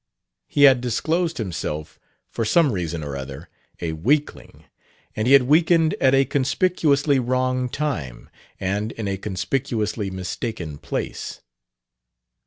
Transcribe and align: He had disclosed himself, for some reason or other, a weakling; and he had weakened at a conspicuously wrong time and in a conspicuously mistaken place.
He 0.47 0.63
had 0.63 0.81
disclosed 0.81 1.37
himself, 1.37 1.99
for 2.31 2.43
some 2.43 2.71
reason 2.71 3.03
or 3.03 3.15
other, 3.15 3.49
a 3.79 3.93
weakling; 3.93 4.65
and 5.15 5.27
he 5.27 5.33
had 5.33 5.43
weakened 5.43 5.93
at 6.01 6.15
a 6.15 6.25
conspicuously 6.25 7.19
wrong 7.19 7.69
time 7.69 8.27
and 8.59 8.93
in 8.93 9.07
a 9.07 9.15
conspicuously 9.19 10.09
mistaken 10.09 10.79
place. 10.79 11.41